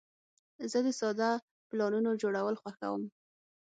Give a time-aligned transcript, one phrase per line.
[0.71, 1.31] زه د ساده
[1.69, 3.03] پلانونو جوړول خوښوم.